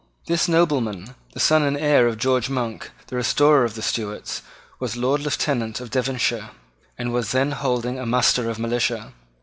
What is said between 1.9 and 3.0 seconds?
of George Monk,